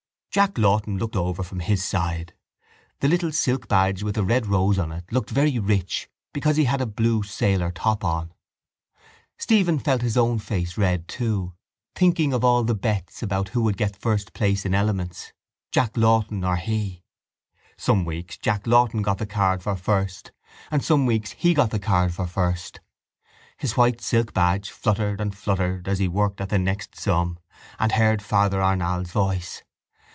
[0.33, 2.33] Jack Lawton looked over from his side.
[3.01, 6.63] The little silk badge with the red rose on it looked very rich because he
[6.63, 8.33] had a blue sailor top on.
[9.37, 11.53] Stephen felt his own face red too,
[11.95, 15.33] thinking of all the bets about who would get first place in elements,
[15.69, 17.03] Jack Lawton or he.
[17.77, 20.31] Some weeks Jack Lawton got the card for first
[20.71, 22.79] and some weeks he got the card for first.
[23.57, 27.37] His white silk badge fluttered and fluttered as he worked at the next sum
[27.77, 29.63] and heard Father Arnall's voice.